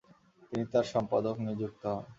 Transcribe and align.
তিনি 0.47 0.63
তার 0.71 0.85
সম্পাদক 0.93 1.35
নিযুক্ত 1.45 1.83
হন। 1.93 2.03